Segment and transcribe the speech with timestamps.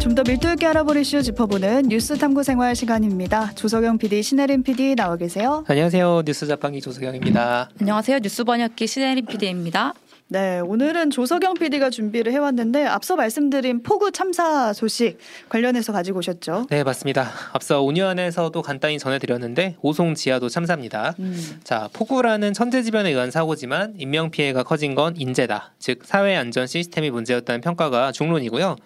[0.00, 3.52] 좀 더 밀도 있게 알아볼 이슈 짚어보는 뉴스 탐구 생활 시간입니다.
[3.54, 5.64] 조석영 PD, 신혜림 PD 나와 계세요.
[5.68, 6.22] 안녕하세요.
[6.26, 7.70] 뉴스 자판기 조석영입니다.
[7.80, 8.18] 안녕하세요.
[8.20, 9.94] 뉴스 번역기 신혜림 PD입니다.
[10.28, 15.18] 네, 오늘은 조석영 PD가 준비를 해왔는데 앞서 말씀드린 포구 참사 소식
[15.48, 16.66] 관련해서 가지고 오셨죠.
[16.70, 17.28] 네, 맞습니다.
[17.52, 21.14] 앞서 온유안에서도 간단히 전해드렸는데 오송 지하도 참사입니다.
[21.18, 21.60] 음.
[21.62, 25.72] 자, 폭우라는 천재지변에 의한 사고지만 인명 피해가 커진 건 인재다.
[25.78, 28.76] 즉 사회 안전 시스템이 문제였다는 평가가 중론이고요.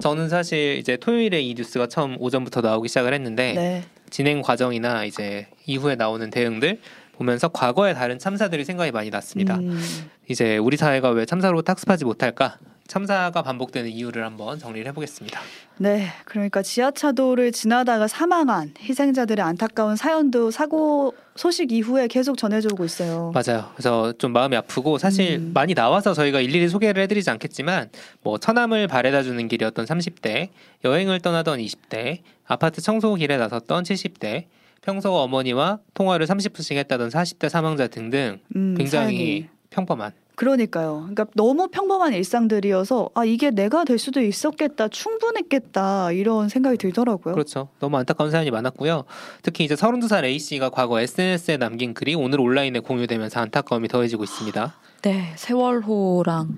[0.00, 3.84] 저는 사실 이제 토요일에 이 뉴스가 처음 오전부터 나오기 시작을 했는데 네.
[4.10, 6.80] 진행 과정이나 이제 이후에 나오는 대응들
[7.12, 9.56] 보면서 과거의 다른 참사들이 생각이 많이 났습니다.
[9.56, 9.80] 음.
[10.28, 12.58] 이제 우리 사회가 왜 참사로 학습하지 못할까?
[12.86, 15.40] 참사가 반복되는 이유를 한번 정리를 해보겠습니다.
[15.78, 23.32] 네, 그러니까 지하차도를 지나다가 사망한 희생자들의 안타까운 사연도 사고 소식 이후에 계속 전해져 오고 있어요.
[23.34, 23.70] 맞아요.
[23.74, 25.50] 그래서 좀 마음이 아프고 사실 음.
[25.54, 27.88] 많이 나와서 저희가 일일이 소개를 해드리지 않겠지만
[28.22, 30.50] 뭐 처남을 바래다 주는 길이었던 30대,
[30.84, 34.44] 여행을 떠나던 20대, 아파트 청소 길에 나섰던 70대,
[34.82, 39.48] 평소 어머니와 통화를 30분씩 했다던 40대 사망자 등등 음, 굉장히 사연이.
[39.70, 41.00] 평범한 그러니까요.
[41.00, 47.34] 그러니까 너무 평범한 일상들이어서 아 이게 내가 될 수도 있었겠다, 충분했겠다 이런 생각이 들더라고요.
[47.34, 47.68] 그렇죠.
[47.78, 49.04] 너무 안타까운 사연이 많았고요.
[49.42, 54.74] 특히 이제 32살 A 씨가 과거 SNS에 남긴 글이 오늘 온라인에 공유되면서 안타까움이 더해지고 있습니다.
[55.02, 56.48] 네, 세월호랑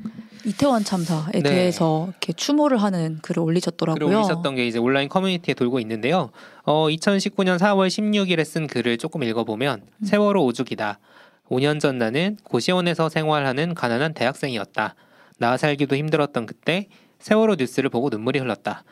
[0.46, 1.42] 이태원 참사에 네.
[1.42, 4.06] 대해서 이렇게 추모를 하는 글을 올리셨더라고요.
[4.06, 6.30] 글을 올리셨던 게 이제 온라인 커뮤니티에 돌고 있는데요.
[6.62, 11.00] 어, 2019년 4월 16일에 쓴 글을 조금 읽어보면 세월호 오죽이다.
[11.48, 14.94] 5년 전 나는 고시원에서 생활하는 가난한 대학생이었다.
[15.38, 16.88] 나 살기도 힘들었던 그때
[17.18, 18.84] 세월호 뉴스를 보고 눈물이 흘렀다.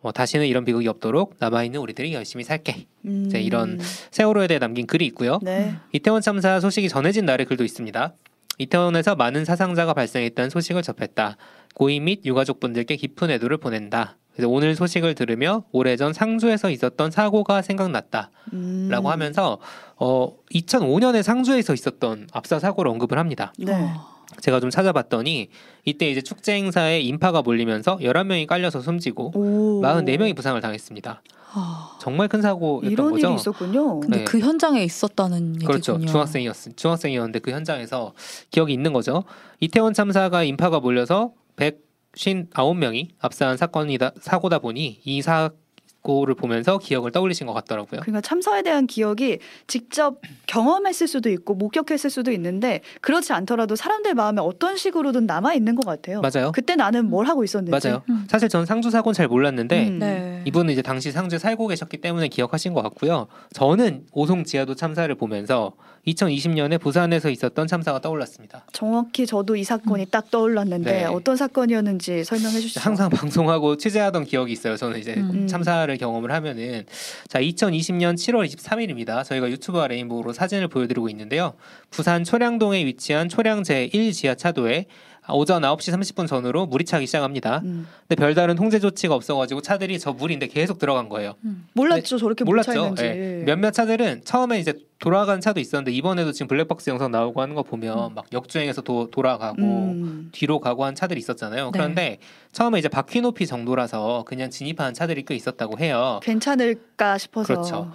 [0.00, 2.86] 뭐 다시는 이런 비극이 없도록 남아있는 우리들이 열심히 살게.
[3.04, 3.24] 음.
[3.26, 3.78] 이제 이런
[4.10, 5.38] 세월호에 대해 남긴 글이 있고요.
[5.42, 5.74] 네.
[5.92, 8.12] 이태원 참사 소식이 전해진 날의 글도 있습니다.
[8.58, 11.36] 이태원에서 많은 사상자가 발생했다는 소식을 접했다.
[11.74, 14.16] 고인 및 유가족분들께 깊은 애도를 보낸다.
[14.34, 18.30] 그래서 오늘 소식을 들으며 오래전 상주에서 있었던 사고가 생각났다.
[18.54, 18.88] 음.
[18.90, 19.58] 라고 하면서
[19.96, 23.52] 어 2005년에 상주에서 있었던 압사 사고를 언급을 합니다.
[23.58, 23.72] 네.
[23.74, 25.48] 어, 제가 좀 찾아봤더니
[25.84, 29.82] 이때 이제 축제 행사에 인파가 몰리면서 11명이 깔려서 숨지고 오.
[29.82, 31.22] 44명이 부상을 당했습니다.
[31.54, 33.26] 아, 정말 큰 사고였던 이런 거죠.
[33.26, 34.00] 일이 있었군요.
[34.00, 34.24] 근데 네.
[34.24, 35.66] 그 현장에 있었다는 얘기군요.
[35.66, 36.00] 그렇죠.
[36.00, 38.14] 중학생이었 중학생이었는데 그 현장에서
[38.50, 39.24] 기억이 있는 거죠.
[39.60, 47.52] 이태원 참사가 인파가 몰려서 159명이 압사한 사건이다 사고다 보니 이 사고를 보면서 기억을 떠올리신 것
[47.54, 48.00] 같더라고요.
[48.00, 54.40] 그러니까 참사에 대한 기억이 직접 경험했을 수도 있고 목격했을 수도 있는데 그렇지 않더라도 사람들 마음에
[54.40, 56.20] 어떤 식으로든 남아 있는 것 같아요.
[56.20, 56.52] 맞아요.
[56.52, 57.70] 그때 나는 뭘 하고 있었는지.
[57.70, 58.02] 맞아요.
[58.10, 58.26] 음.
[58.28, 59.98] 사실 전 상주 사고는 잘 몰랐는데 음.
[59.98, 60.42] 네.
[60.46, 63.28] 이분은 이제 당시 상주에 살고 계셨기 때문에 기억하신 것 같고요.
[63.54, 65.72] 저는 오송 지하도 참사를 보면서
[66.06, 68.66] 2020년에 부산에서 있었던 참사가 떠올랐습니다.
[68.72, 71.04] 정확히 저도 이 사건이 딱 떠올랐는데 네.
[71.04, 72.80] 어떤 사건이었는지 설명해 주시죠.
[72.80, 74.76] 항상 방송하고 취재하던 기억이 있어요.
[74.76, 75.46] 저는 이제 음.
[75.46, 76.84] 참사를 경험을 하면은
[77.28, 79.24] 자 2020년 7월 23일입니다.
[79.24, 81.54] 저희가 유튜브와 레인보우로 사진을 보여드리고 있는데요.
[81.90, 84.86] 부산 초량동에 위치한 초량 제 1 지하차도에
[85.30, 87.60] 오전 9시 30분 전후로 물이 차기 시작합니다.
[87.64, 87.86] 음.
[88.08, 91.34] 근데 별다른 통제 조치가 없어가지고 차들이 저 물인데 계속 들어간 거예요.
[91.44, 91.66] 음.
[91.74, 92.94] 몰랐죠 저렇게 묻혀 몰랐죠.
[93.04, 93.42] 예.
[93.46, 98.14] 몇몇 차들은 처음에 이제 돌아간 차도 있었는데 이번에도 지금 블랙박스 영상 나오고 하는 거 보면
[98.14, 100.28] 막 역주행해서 도, 돌아가고 음.
[100.32, 101.66] 뒤로 가고 한 차들이 있었잖아요.
[101.66, 101.70] 네.
[101.72, 102.18] 그런데
[102.50, 106.18] 처음에 이제 바퀴 높이 정도라서 그냥 진입하는 차들이 꽤 있었다고 해요.
[106.22, 107.46] 괜찮을까 싶어서.
[107.46, 107.92] 그렇죠.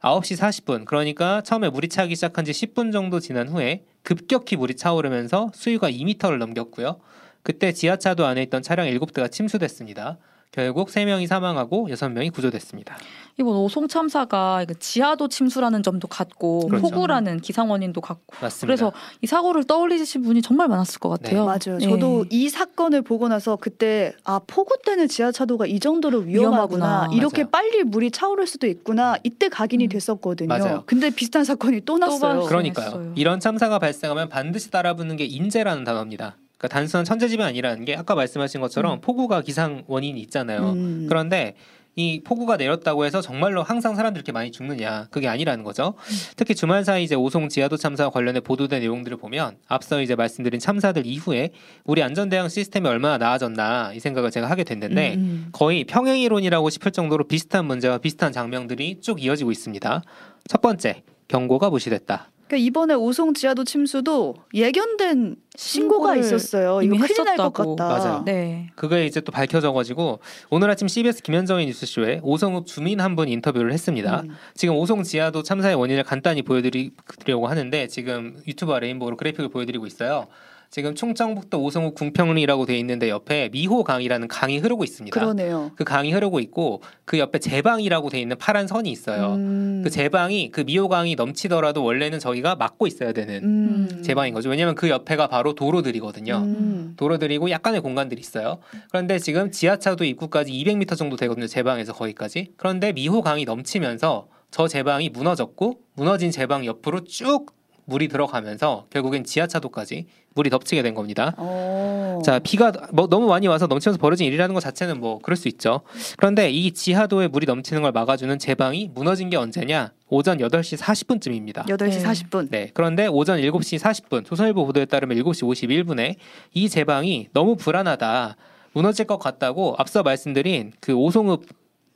[0.00, 0.84] 9시 40분.
[0.84, 6.38] 그러니까 처음에 물이 차기 시작한 지 10분 정도 지난 후에 급격히 물이 차오르면서 수위가 2m를
[6.38, 7.00] 넘겼고요.
[7.42, 10.18] 그때 지하차도 안에 있던 차량 7대가 침수됐습니다.
[10.52, 12.96] 결국 3명이 사망하고 6명이 구조됐습니다.
[13.38, 16.88] 이번 오송 참사가 지하도 침수라는 점도 같고 그렇죠.
[16.88, 18.66] 폭우라는 기상 원인도 같고 맞습니다.
[18.66, 21.44] 그래서 이 사고를 떠올리신 분이 정말 많았을 것 같아요.
[21.44, 21.78] 맞아요.
[21.78, 21.86] 네.
[21.86, 26.86] 저도 이 사건을 보고 나서 그때 아 폭우 때는 지하차도가 이 정도로 위험하구나.
[26.86, 27.08] 위험하구나.
[27.14, 27.50] 이렇게 맞아요.
[27.50, 29.16] 빨리 물이 차오를 수도 있구나.
[29.22, 29.88] 이때 각인이 음.
[29.90, 30.48] 됐었거든요.
[30.48, 30.82] 맞아요.
[30.86, 32.44] 근데 비슷한 사건이 또 났어요.
[32.44, 33.12] 그러니까요.
[33.16, 36.36] 이런 참사가 발생하면 반드시 따라붙는 게 인재라는 단어입니다.
[36.58, 40.70] 그러니까 단순한 천재지변 아니라는 게 아까 말씀하신 것처럼 폭우가 기상 원인이 있잖아요.
[40.72, 41.06] 음.
[41.08, 41.54] 그런데
[41.98, 45.94] 이 폭우가 내렸다고 해서 정말로 항상 사람들이 이렇게 많이 죽느냐 그게 아니라는 거죠.
[46.36, 51.06] 특히 주말 사이 이제 오송 지하도 참사와 관련해 보도된 내용들을 보면 앞서 이제 말씀드린 참사들
[51.06, 51.50] 이후에
[51.84, 55.48] 우리 안전 대응 시스템이 얼마나 나아졌나 이 생각을 제가 하게 됐는데 음, 음.
[55.52, 60.02] 거의 평행 이론이라고 싶을 정도로 비슷한 문제와 비슷한 장면들이 쭉 이어지고 있습니다.
[60.48, 62.30] 첫 번째 경고가 무시됐다.
[62.46, 66.80] 그러니까 이번에 오송 지하도 침수도 예견된 신고가 있었어요.
[66.82, 67.76] 이미 큰일 날것 했었다고.
[67.76, 67.88] 같다.
[67.98, 68.22] 맞아요.
[68.24, 68.70] 네.
[68.76, 70.20] 그게 이제 또 밝혀져가지고
[70.50, 74.20] 오늘 아침 CBS 김현정의 뉴스쇼에 오송읍 주민 한 분 인터뷰를 했습니다.
[74.20, 74.36] 음.
[74.54, 80.26] 지금 오송 지하도 참사의 원인을 간단히 보여드리려고 하는데 지금 유튜브와 레인보우로 그래픽을 보여드리고 있어요.
[80.70, 85.18] 지금 충청북도 오송읍 궁평리라고 돼 있는데 옆에 미호강이라는 강이 흐르고 있습니다.
[85.18, 85.72] 그러네요.
[85.76, 89.34] 그 강이 흐르고 있고 그 옆에 제방이라고 돼 있는 파란 선이 있어요.
[89.34, 89.82] 음.
[89.84, 94.02] 그 제방이 그 미호강이 넘치더라도 원래는 저희가 막고 있어야 되는 음.
[94.02, 94.50] 제방인 거죠.
[94.50, 96.36] 왜냐하면 그 옆에가 바로 도로들이거든요.
[96.36, 96.94] 음.
[96.96, 98.58] 도로들이고 약간의 공간들이 있어요.
[98.90, 101.46] 그런데 지금 지하차도 입구까지 200m 정도 되거든요.
[101.46, 102.52] 제방에서 거기까지.
[102.56, 107.54] 그런데 미호강이 넘치면서 저 제방이 무너졌고 무너진 제방 옆으로 쭉
[107.86, 111.34] 물이 들어가면서 결국엔 지하차도까지 물이 덮치게 된 겁니다.
[111.38, 112.20] 어.
[112.24, 115.80] 자 비가 뭐 너무 많이 와서 넘치면서 벌어진 일이라는 것 자체는 뭐 그럴 수 있죠.
[116.16, 119.92] 그런데 이 지하도에 물이 넘치는 걸 막아주는 제방이 무너진 게 언제냐?
[120.08, 121.66] 오전 8시 40분쯤입니다.
[121.66, 122.02] 8시 네.
[122.02, 122.48] 40분.
[122.50, 122.70] 네.
[122.74, 126.14] 그런데 오전 7시 40분 조선일보 보도에 따르면 7시 51분에
[126.54, 128.36] 이 제방이 너무 불안하다.
[128.72, 131.44] 무너질 것 같다고 앞서 말씀드린 그 오송읍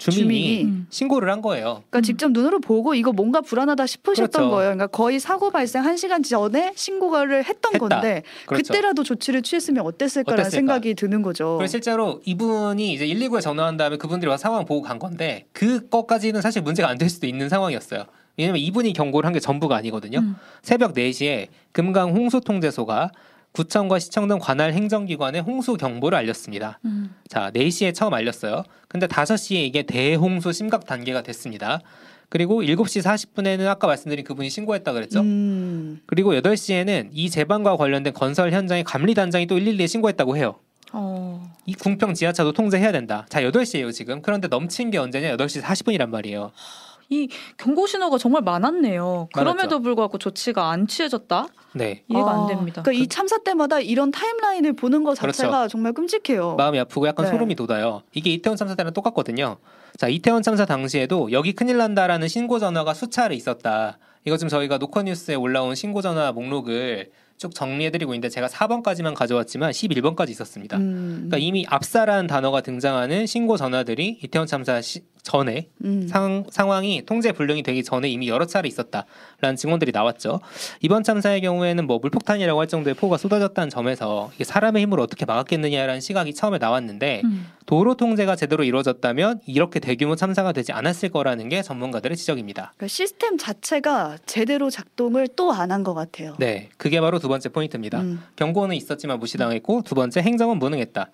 [0.01, 0.65] 주민이, 주민이.
[0.65, 0.87] 음.
[0.91, 1.83] 신고를 한 거예요.
[1.91, 4.51] 그러니까 직접 눈으로 보고 이거 뭔가 불안하다 싶으셨던 그렇죠.
[4.51, 4.69] 거예요.
[4.75, 7.79] 그러니까 거의 사고 발생 1시간 전에 신고를 했던 했다.
[7.89, 8.73] 건데 그렇죠.
[8.73, 10.51] 그때라도 조치를 취했으면 어땠을까라는 어땠을까?
[10.57, 11.57] 생각이 드는 거죠.
[11.59, 16.63] 그래서 실제로 이분이 이제 119에 전화한 다음에 그분들이 와서 상황 보고 간 건데 그것까지는 사실
[16.63, 18.05] 문제가 안 될 수도 있는 상황이었어요.
[18.37, 20.19] 왜냐면 이분이 경고를 한 게 전부가 아니거든요.
[20.21, 20.37] 음.
[20.63, 23.11] 새벽 4시에 금강 홍수통제소가
[23.53, 26.79] 구청과 시청 등 관할 행정기관에 홍수 경보를 알렸습니다.
[26.85, 27.15] 음.
[27.29, 28.63] 자, 4시에 처음 알렸어요.
[28.89, 31.81] 근데 5시에 이게 대홍수 심각 단계가 됐습니다.
[32.29, 35.21] 그리고 7시 40분에는 아까 말씀드린 그분이 신고했다 그랬죠.
[35.21, 36.01] 음.
[36.07, 40.55] 그리고 8시에는 이 재방과 관련된 건설 현장의 감리단장이 또 112에 신고했다고 해요.
[40.93, 41.43] 어.
[41.67, 43.27] 이 궁평 지하차도 통제해야 된다.
[43.29, 44.23] 자, 8시에요, 지금.
[44.23, 45.37] 그런데 넘친 게 언제냐?
[45.37, 46.53] 8시 40분이란 말이에요.
[47.13, 49.29] 이 경고 신호가 정말 많았네요.
[49.35, 49.81] 그럼에도 많았죠.
[49.83, 51.49] 불구하고 조치가 안 취해졌다?
[51.75, 52.05] 네.
[52.09, 52.83] 이해가 아, 안 됩니다.
[52.83, 56.55] 그러니까 이 참사 때마다 이런 타임라인을 보는 것 자체가 정말 끔찍해요.
[56.55, 57.33] 마음이 아프고 약간 네.
[57.33, 58.03] 소름이 돋아요.
[58.15, 59.57] 이게 이태원 참사 때랑 똑같거든요.
[59.99, 63.99] 자, 이태원 참사 당시에도 여기 큰일 난다라는 신고 전화가 수차례 있었다.
[64.25, 69.73] 이거 지금 저희가 노컷 뉴스에 올라온 신고 전화 목록을 쭉 정리해드리고 있는데 제가 4번까지만 가져왔지만
[69.73, 70.77] 11번까지 있었습니다.
[70.77, 71.13] 음.
[71.29, 76.07] 그러니까 이미 압사라는 단어가 등장하는 신고 전화들이 이태원 참사 시- 전에 음.
[76.09, 80.41] 상, 상황이 통제 불능이 되기 전에 이미 여러 차례 있었다라는 증언들이 나왔죠.
[80.81, 86.01] 이번 참사의 경우에는 뭐 물폭탄이라고 할 정도의 포가 쏟아졌다는 점에서 이게 사람의 힘으로 어떻게 막았겠느냐라는
[86.01, 87.47] 시각이 처음에 나왔는데 음.
[87.67, 92.73] 도로 통제가 제대로 이루어졌다면 이렇게 대규모 참사가 되지 않았을 거라는 게 전문가들의 지적입니다.
[92.77, 96.35] 그러니까 시스템 자체가 제대로 작동을 또 안 한 것 같아요.
[96.39, 98.01] 네, 그게 바로 두 번째 포인트입니다.
[98.01, 98.23] 음.
[98.37, 101.11] 경고는 있었지만 무시당했고 두 번째 행정은 무능했다.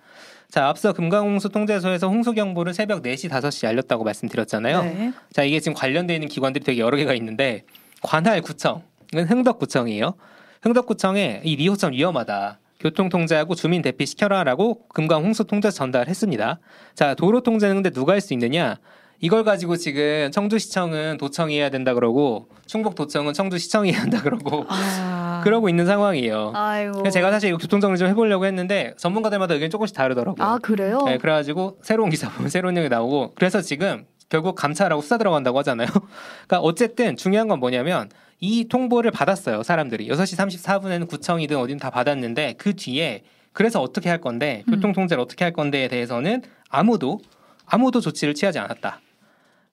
[0.49, 4.83] 자, 앞서 금강홍수 통제소에서 홍수 경보를 새벽 4시, 5시 알렸다고 말씀드렸잖아요.
[4.83, 5.13] 네.
[5.33, 7.63] 자, 이게 지금 관련되어 있는 기관들이 되게 여러 개가 있는데
[8.01, 8.81] 관할 구청은
[9.27, 10.13] 흥덕구청이에요.
[10.61, 12.59] 흥덕구청에 이 미호점 위험하다.
[12.79, 16.59] 교통 통제하고 주민 대피 시켜라라고 금강 홍수 통제 전달했습니다.
[16.95, 18.77] 자, 도로 통제는 근데 누가 할 수 있느냐?
[19.19, 25.41] 이걸 가지고 지금 청주시청은 도청이 해야 된다 그러고 충북 도청은 청주시청이 해야 한다 그러고 아.
[25.43, 26.51] 그러고 있는 상황이에요.
[26.53, 27.09] 아이고.
[27.09, 30.45] 제가 사실 이거 교통 정리 좀 해보려고 했는데 전문가들마다 의견이 조금씩 다르더라고요.
[30.45, 31.01] 아 그래요?
[31.05, 35.87] 네, 그래가지고 새로운 기사 보면 새로운 내용이 나오고 그래서 지금 결국 감찰하고 수사 들어간다고 하잖아요.
[36.47, 38.09] 그러니까 어쨌든 중요한 건 뭐냐면
[38.39, 44.21] 이 통보를 받았어요 사람들이 6시 34분에는 구청이든 어딘 다 받았는데 그 뒤에 그래서 어떻게 할
[44.21, 44.75] 건데 음.
[44.75, 47.19] 교통 통제를 어떻게 할 건데에 대해서는 아무도
[47.65, 49.01] 아무도 조치를 취하지 않았다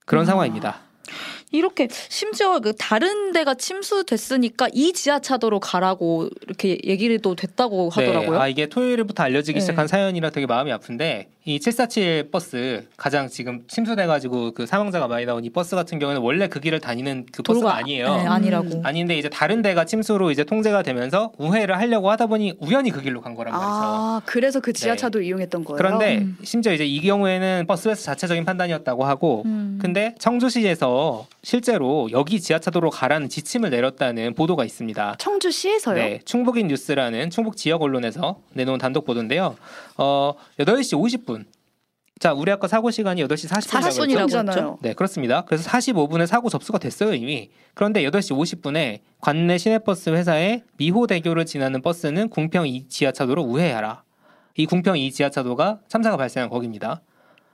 [0.04, 0.26] 그런 아.
[0.26, 0.80] 상황입니다.
[1.52, 8.32] 이렇게 심지어 그 다른 데가 침수됐으니까 이 지하차도로 가라고 이렇게 얘기도 됐다고 하더라고요.
[8.32, 9.60] 네, 아 이게 토요일부터 알려지기 네.
[9.60, 15.44] 시작한 사연이라 되게 마음이 아픈데 이 747 버스 가장 지금 침수돼가지고 그 사망자가 많이 나온
[15.44, 18.16] 이 버스 같은 경우는 원래 그 길을 다니는 그 버스가 도로가 아니에요.
[18.16, 18.68] 네, 아니라고.
[18.68, 18.80] 음.
[18.82, 23.20] 아닌데 이제 다른 데가 침수로 이제 통제가 되면서 우회를 하려고 하다 보니 우연히 그 길로
[23.20, 23.70] 간 거란 말이죠.
[23.70, 25.76] 아 그래서 그 지하차도 이용했던 거예요.
[25.76, 26.38] 그런데 음.
[26.42, 29.78] 심지어 이제 이 경우에는 버스에서 자체적인 판단이었다고 하고 음.
[29.82, 35.16] 근데 청주시에서 실제로 여기 지하차도로 가라는 지침을 내렸다는 보도가 있습니다.
[35.18, 35.94] 청주시에서요.
[35.96, 39.56] 네, 충북인 뉴스라는 충북 지역 언론에서 내놓은 단독 보도인데요.
[39.98, 41.44] 어, 8시 50분.
[42.20, 44.04] 자, 우리 아까 사고 시간이 8시 40분이라고 40분 했죠?
[44.04, 44.78] 이라고 잖아요 했죠?
[44.82, 45.42] 네, 그렇습니다.
[45.42, 47.50] 그래서 45분에 사고 접수가 됐어요, 이미.
[47.74, 54.04] 그런데 8시 50분에 관내 시내버스 회사에 미호대교를 지나는 버스는 궁평 2 지하차도로 우회하라.
[54.56, 57.02] 이 궁평 2 지하차도가 참사가 발생한 거기입니다.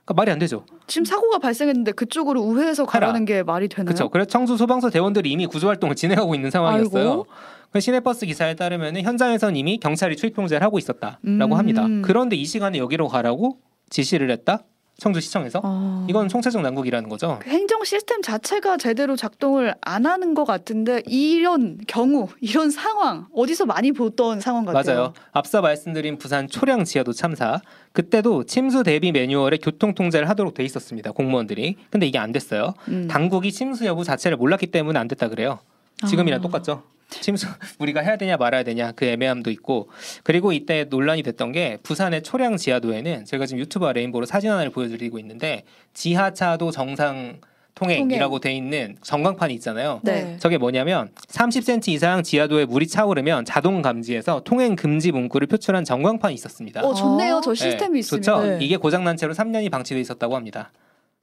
[0.05, 0.65] 그러니까 말이 안 되죠.
[0.87, 3.85] 지금 사고가 발생했는데 그쪽으로 우회해서 가라는 게 말이 되나요?
[3.85, 4.09] 그렇죠.
[4.09, 7.09] 그래서 청주 소방서 대원들이 이미 구조 활동을 진행하고 있는 상황이었어요.
[7.09, 7.25] 아이고.
[7.71, 11.53] 그 시내버스 기사에 따르면 현장에선 이미 경찰이 출입 통제를 하고 있었다라고 음.
[11.53, 11.87] 합니다.
[12.03, 13.59] 그런데 이 시간에 여기로 가라고
[13.89, 14.63] 지시를 했다?
[14.97, 15.61] 청주시청에서?
[15.63, 16.05] 아.
[16.07, 17.39] 이건 총체적 난국이라는 거죠.
[17.41, 23.65] 그 행정 시스템 자체가 제대로 작동을 안 하는 것 같은데 이런 경우, 이런 상황 어디서
[23.65, 24.95] 많이 보던 상황 같아요.
[24.95, 25.13] 맞아요.
[25.31, 27.61] 앞서 말씀드린 부산 초량 지하도 참사
[27.93, 31.13] 그때도 침수 대비 매뉴얼에 교통 통제를 하도록 돼 있었습니다.
[31.13, 31.77] 공무원들이.
[31.89, 32.75] 근데 이게 안 됐어요.
[32.89, 33.07] 음.
[33.09, 35.59] 당국이 침수 여부 자체를 몰랐기 때문에 안 됐다 그래요.
[36.07, 36.41] 지금이랑 아.
[36.43, 36.83] 똑같죠.
[37.19, 37.47] 침수
[37.79, 39.89] 우리가 해야 되냐 말아야 되냐 그 애매함도 있고
[40.23, 45.19] 그리고 이때 논란이 됐던 게 부산의 초량 지하도에는 제가 지금 유튜브 레인보로 사진 하나를 보여드리고
[45.19, 45.63] 있는데
[45.93, 47.39] 지하차도 정상
[47.75, 50.01] 통행이라고 돼 있는 전광판이 있잖아요.
[50.03, 50.37] 네.
[50.39, 56.81] 저게 뭐냐면 30cm 이상 지하도에 물이 차오르면 자동 감지해서 통행 금지 문구를 표출한 전광판이 있었습니다.
[56.81, 57.37] 어 좋네요.
[57.37, 57.41] 어.
[57.41, 58.43] 저 시스템이 네, 있으면 좋죠.
[58.43, 58.57] 네.
[58.61, 60.71] 이게 고장난 채로 3년이 방치돼 있었다고 합니다.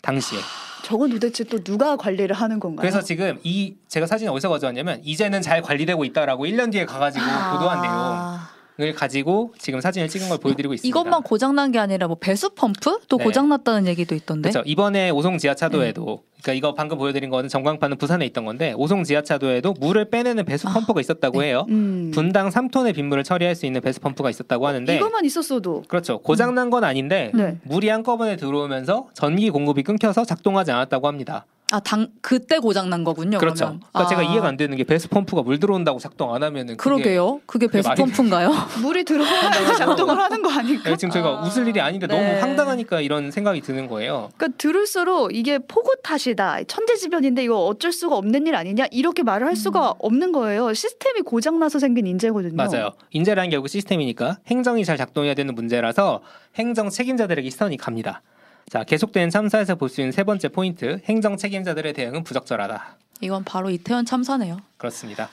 [0.03, 0.39] 당시에.
[0.85, 2.81] 저건 도대체 또 누가 관리를 하는 건가요?
[2.81, 7.79] 그래서 지금 이 제가 사진 어디서 가져왔냐면 이제는 잘 관리되고 있다라고 1년 뒤에 가가지고 보도한
[7.85, 8.51] 아.
[8.77, 10.89] 내용을 가지고 지금 사진을 찍은 걸 보여드리고 있습니다.
[10.89, 13.25] 이것만 고장난 게 아니라 뭐 배수 펌프도 네.
[13.25, 14.51] 고장났다는 얘기도 있던데.
[14.51, 14.65] 그렇죠.
[14.67, 20.05] 이번에 오송 지하차도에도 그러니까 이거 방금 보여드린 거는 전광판은 부산에 있던 건데 오송 지하차도에도 물을
[20.05, 21.49] 빼내는 배수 아, 펌프가 있었다고 네.
[21.49, 21.67] 해요.
[21.69, 22.11] 음.
[22.15, 26.19] 분당 3톤의 빗물을 처리할 수 있는 배수 펌프가 있었다고 하는데 이것만 있었어도 그렇죠.
[26.19, 27.57] 고장 난 건 아닌데 네.
[27.63, 31.47] 물이 한꺼번에 들어오면서 전기 공급이 끊겨서 작동하지 않았다고 합니다.
[31.71, 33.39] 아, 당 그때 고장 난 거군요.
[33.39, 33.67] 그렇죠.
[33.67, 33.81] 그러면.
[33.93, 36.91] 그러니까 아, 제가 이해가 안 되는 게 배수 펌프가 물 들어온다고 작동 안 하면은 그게
[36.91, 37.41] 그러게요.
[37.47, 37.91] 그게 배수.
[37.95, 38.51] 펌프인가요?
[38.81, 40.89] 물이 들어와야 작동을 하는 거 아닐까?
[40.89, 42.17] 아니, 지금 저희가 아, 웃을 일이 아닌데 네.
[42.17, 44.31] 너무 황당하니까 이런 생각이 드는 거예요.
[44.37, 49.55] 그러니까 들을수록 이게 폭우 탓이다, 천재지변인데 이거 어쩔 수가 없는 일 아니냐 이렇게 말을 할
[49.57, 50.73] 수가 없는 거예요.
[50.73, 52.57] 시스템이 고장 나서 생긴 인재거든요.
[52.57, 52.93] 맞아요.
[53.11, 56.23] 인재라는 게 결국 시스템이니까 행정이 잘 작동해야 되는 문제라서
[56.57, 58.23] 행정 책임자들에게 시선이 갑니다.
[58.71, 62.99] 자, 계속되는 참사에서 볼 수 있는 세 번째 포인트, 행정 책임자들의 대응은 부적절하다.
[63.21, 64.59] 이건 바로 이태원 참사네요.
[64.77, 65.29] 그렇습니다.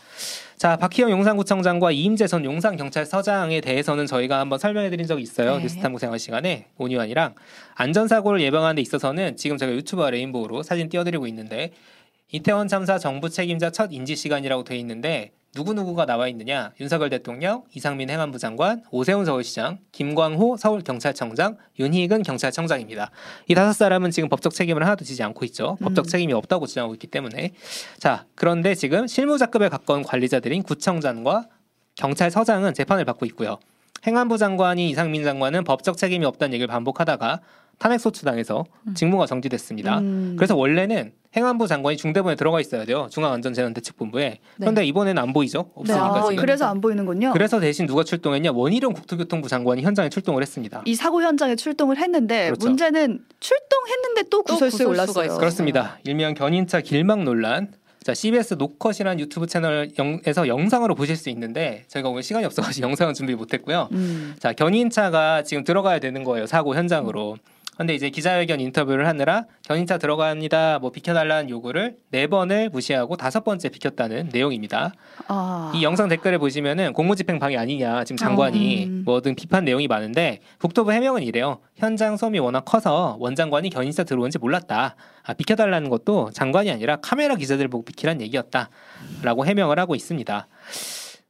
[0.57, 5.57] 자, 박희영 용산구청장과 이임재 전 용산경찰서장에 대해서는 저희가 한번 설명해드린 적이 있어요.
[5.57, 5.63] 네.
[5.63, 7.35] 뉴스탐구 생활 시간에 온유환이랑
[7.75, 11.73] 안전사고를 예방하는 데 있어서는 지금 제가 유튜브와 레인보우로 사진 띄워드리고 있는데
[12.31, 18.09] 이태원 참사 정부 책임자 첫 인지 시간이라고 돼 있는데 누구누구가 나와 있느냐 윤석열 대통령, 이상민
[18.09, 23.09] 행안부 장관, 오세훈 서울시장, 김광호 서울경찰청장, 윤희근 경찰청장입니다.
[23.47, 25.77] 이 다섯 사람은 지금 법적 책임을 하나도 지지 않고 있죠.
[25.81, 26.07] 법적 음.
[26.07, 27.53] 책임이 없다고 주장하고 있기 때문에
[27.97, 31.47] 자 그런데 지금 실무자급에 가까운 관리자들인 구청장과
[31.95, 33.57] 경찰서장은 재판을 받고 있고요.
[34.05, 37.39] 행안부 장관이 이상민 장관은 법적 책임이 없다는 얘기를 반복하다가
[37.77, 38.65] 탄핵 소추 당해서
[38.96, 40.00] 직무가 정지됐습니다.
[40.00, 40.36] 음.
[40.38, 43.08] 그래서 원래는 행안부 장관이 중대본에 들어가 있어야 돼요.
[43.12, 44.39] 중앙안전재난대책본부에.
[44.58, 45.63] 그런데 이번에는 안 보이죠.
[45.63, 46.29] 네, 없으니까 아, 보이죠.
[46.29, 46.41] 지금.
[46.41, 47.34] 그래서 안 보이는군요.
[47.34, 48.51] 그래서 대신 누가 출동했냐?
[48.53, 50.82] 원희룡 국토교통부 장관이 현장에 출동을 했습니다.
[50.86, 52.67] 이 사고 현장에 출동을 했는데 그렇죠.
[52.67, 55.38] 문제는 출동했는데 또 구설수에 올랐어요.
[55.38, 56.00] 그렇습니다.
[56.05, 57.74] 일명 견인차 길막 논란.
[58.01, 63.34] 자, CBS 노컷이라는 유튜브 채널에서 영상으로 보실 수 있는데 저희가 오늘 시간이 없어가지고 영상은 준비
[63.34, 63.89] 못했고요.
[63.91, 64.36] 음.
[64.39, 66.46] 자, 견인차가 지금 들어가야 되는 거예요.
[66.46, 67.38] 사고 현장으로.
[67.77, 70.79] 근데 이제 기자회견 인터뷰를 하느라 견인차 들어갑니다.
[70.79, 74.94] 뭐 비켜달라는 요구를 네 번을 무시하고 다섯 번째 비켰다는 내용입니다.
[75.27, 75.72] 아.
[75.75, 79.03] 이 영상 댓글에 보시면은 공무집행 방해 아니냐 지금 장관이 음.
[79.05, 81.60] 뭐등 비판 내용이 많은데 국토부 해명은 이래요.
[81.75, 84.96] 현장 소음이 워낙 커서 원장관이 견인차 들어온지 몰랐다.
[85.24, 90.48] 아, 비켜달라는 것도 장관이 아니라 카메라 기자들 보고 비키란 얘기였다라고 해명을 하고 있습니다.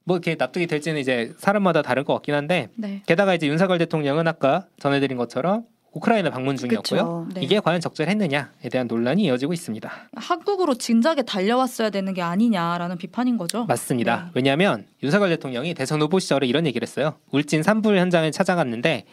[0.05, 3.01] 뭐 이렇게 납득이 될지는 이제 사람마다 다를 것 같긴 한데 네.
[3.07, 5.63] 게다가 이제 윤석열 대통령은 아까 전해드린 것처럼
[5.95, 7.27] 우크라이나 방문 중이었고요.
[7.33, 7.41] 네.
[7.41, 9.89] 이게 과연 적절했느냐에 대한 논란이 이어지고 있습니다.
[10.15, 13.65] 한국으로 진작에 달려왔어야 되는 게 아니냐라는 비판인 거죠.
[13.65, 14.25] 맞습니다.
[14.25, 14.31] 네.
[14.35, 17.15] 왜냐하면 윤석열 대통령이 대선 후보 시절에 이런 얘기를 했어요.
[17.31, 19.05] 울진 산불 현장을 찾아갔는데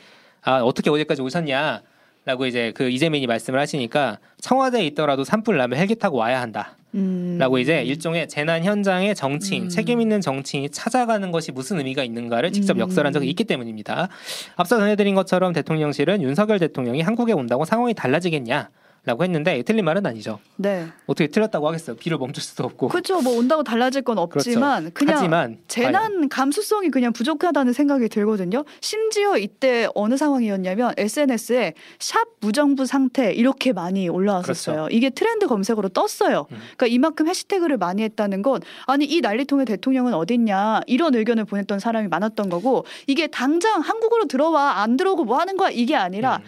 [0.43, 1.83] 아 어떻게 어디까지 오셨냐?
[2.25, 6.77] 라고 이제 그 이재민이 말씀을 하시니까 청와대에 있더라도 산불 나면 헬기 타고 와야 한다.
[6.95, 7.37] 음.
[7.39, 9.69] 라고 이제 일종의 재난 현장에 정치인, 음.
[9.69, 12.81] 책임 있는 정치인이 찾아가는 것이 무슨 의미가 있는가를 직접 음.
[12.81, 14.09] 역설한 적이 있기 때문입니다.
[14.57, 18.71] 앞서 전해드린 것처럼 대통령실은 윤석열 대통령이 한국에 온다고 상황이 달라지겠냐?
[19.05, 20.39] 라고 했는데 틀린 말은 아니죠.
[20.57, 20.87] 네.
[21.07, 21.97] 어떻게 틀렸다고 하겠어요.
[21.97, 22.87] 비를 멈출 수도 없고.
[22.87, 23.21] 그렇죠.
[23.21, 28.65] 뭐 온다고 달라질 건 없지만 그냥 하지만 재난 감수성이 그냥 부족하다는 생각이 들거든요.
[28.81, 34.87] 심지어 이때 어느 상황이었냐면 SNS에 샵 무정부 상태 이렇게 많이 올라왔었어요.
[34.93, 36.47] 이게 트렌드 검색어로 떴어요.
[36.53, 36.59] 음.
[36.77, 42.07] 그러니까 이만큼 해시태그를 많이 했다는 건 아니 이 난리통의 대통령은 어딨냐 이런 의견을 보냈던 사람이
[42.07, 46.43] 많았던 거고 이게 당장 한국으로 들어와 안 들어오고 뭐 하는 거야 이게 아니라 음.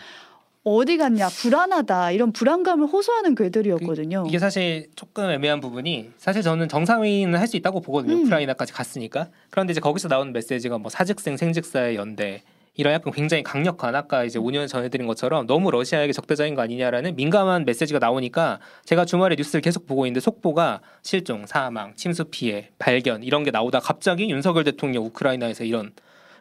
[0.67, 4.25] 어디 갔냐 불안하다 이런 불안감을 호소하는 글들이었거든요.
[4.27, 8.15] 이게 사실 조금 애매한 부분이 사실 저는 정상회의는 할 수 있다고 보거든요.
[8.15, 8.25] 음.
[8.25, 9.29] 우크라이나까지 갔으니까.
[9.51, 12.43] 그런데 이제 거기서 나오는 메시지가 뭐 사직생 생직사의 연대
[12.77, 17.67] 이런 약간 굉장히 강력한 아까 이제 5년 전해드린 것처럼 너무 러시아에게 적대적인 거 아니냐라는 민감한
[17.67, 23.45] 메시지가 나오니까 제가 주말에 뉴스를 계속 보고 있는데 속보가 실종, 사망, 침수 피해, 발견 이런
[23.45, 25.93] 게 나오다 갑자기 윤석열 대통령 우크라이나에서 이런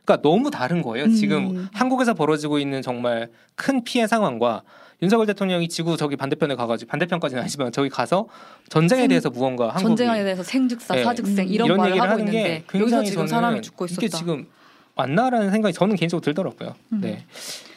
[0.06, 1.06] 그러니까 너무 다른 거예요.
[1.06, 1.14] 음.
[1.14, 4.64] 지금 한국에서 벌어지고 있는 정말 큰 피해 상황과
[5.02, 8.28] 윤석열 대통령이 지구 저기 반대편에 가가지고 반대편까지는 아니지만 저기 가서
[8.70, 11.04] 전쟁에 생- 대해서 무언가 한국이 전쟁에 대해서 생즉사, 네.
[11.04, 11.52] 사즉생 음.
[11.54, 14.00] 이런, 이런 말을 하고 있는데 여기서 지금 사람이 죽고 있었다.
[14.06, 14.48] 이게 지금
[14.96, 16.76] 맞나라는 생각이 저는 개인적으로 들더라고요.
[16.94, 17.02] 음.
[17.02, 17.26] 네.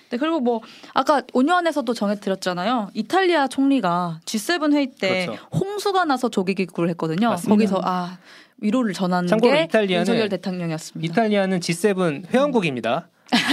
[0.08, 0.60] 네, 그리고 뭐
[0.94, 2.90] 아까 온유안에서도 전해드렸잖아요.
[2.94, 5.42] 이탈리아 총리가 G7 회의 때 그렇죠.
[5.58, 7.30] 총수가 나서 조기 귀국을 했거든요.
[7.30, 7.52] 맞습니다.
[7.54, 8.18] 거기서 아
[8.60, 11.12] 위로를 전하는 참고로 게 이탈리아는 윤석열 대통령이었습니다.
[11.12, 13.08] 이탈리아는 G7 회원국입니다.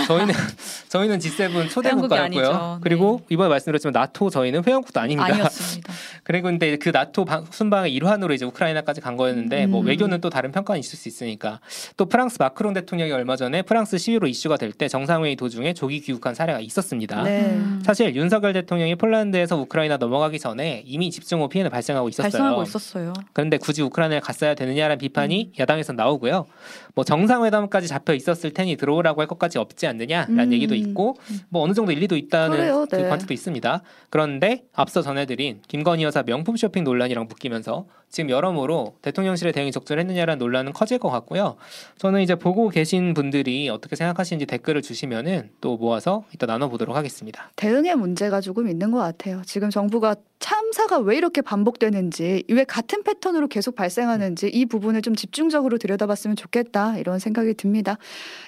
[0.08, 0.34] 저희는
[0.90, 2.46] 저희는 G7 초대 국가였고요.
[2.46, 2.80] 아니죠.
[2.82, 3.34] 그리고 네.
[3.34, 5.34] 이번에 말씀드렸지만 나토 저희는 회원국도 아닙니다.
[5.34, 5.94] 아니었습니다.
[6.24, 9.88] 그리고 근데 그 나토 방- 순방의 일환으로 이제 우크라이나까지 간 거였는데 뭐 음.
[9.88, 11.60] 외교는 또 다른 평가는 있을 수 있으니까
[11.98, 16.34] 또 프랑스 마크롱 대통령이 얼마 전에 프랑스 시위로 이슈가 될 때 정상회의 도중에 조기 귀국한
[16.34, 17.22] 사례가 있었습니다.
[17.24, 17.42] 네.
[17.42, 17.82] 음.
[17.86, 22.32] 사실 윤석열 대통령이 폴란드에서 우크라이나 넘어가기 전에 이미 집중호 피해는 발생하고 있었어요.
[22.32, 23.14] 발생하고 있었어요.
[23.34, 26.48] 그런데 굳이 우크라이나에 갔어야 되느냐라는 비판이 야당에서 나오고요.
[26.96, 30.54] 뭐 정상회담까지 잡혀 있었을 테니 들어오라고 할 것까지 없지 않느냐라는 음.
[30.54, 31.16] 얘기도 있고
[31.50, 33.10] 뭐 어느 정도 일리도 있다는 그래요, 그 네.
[33.10, 33.82] 관측도 있습니다.
[34.10, 40.72] 그런데 앞서 전해드린 김건희 여사 명품 쇼핑 논란이랑 묶이면서 지금 여러모로 대통령실의 대응이 적절했느냐라는 논란은
[40.72, 41.56] 커질 것 같고요.
[41.98, 47.52] 저는 이제 보고 계신 분들이 어떻게 생각하시는지 댓글을 주시면은 또 모아서 이따 나눠보도록 하겠습니다.
[47.56, 49.42] 대응의 문제가 조금 있는 것 같아요.
[49.48, 55.78] 지금 정부가 참사가 왜 이렇게 반복되는지, 왜 같은 패턴으로 계속 발생하는지 이 부분을 좀 집중적으로
[55.78, 57.98] 들여다봤으면 좋겠다 이런 생각이 듭니다.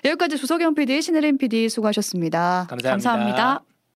[0.04, 2.66] 여기까지 조석영 PD, 신혜림 PD 수고하셨습니다.
[2.68, 2.90] 감사합니다.
[2.90, 3.75] 감사합니다.